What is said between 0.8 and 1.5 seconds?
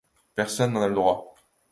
a le droit.